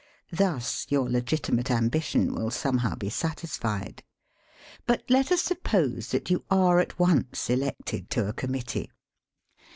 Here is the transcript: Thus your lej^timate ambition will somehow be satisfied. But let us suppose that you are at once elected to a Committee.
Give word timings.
Thus 0.31 0.87
your 0.89 1.07
lej^timate 1.07 1.69
ambition 1.69 2.33
will 2.33 2.49
somehow 2.49 2.95
be 2.95 3.07
satisfied. 3.11 4.01
But 4.87 5.03
let 5.09 5.31
us 5.31 5.43
suppose 5.43 6.07
that 6.09 6.31
you 6.31 6.43
are 6.49 6.79
at 6.79 6.97
once 6.97 7.51
elected 7.51 8.09
to 8.09 8.27
a 8.27 8.33
Committee. 8.33 8.89